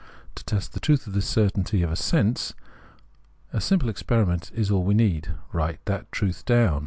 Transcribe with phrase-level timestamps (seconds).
[0.33, 2.55] To test the truth of this cer tainty of sense,
[3.53, 6.79] a simple experiment is all we need: write that truth down.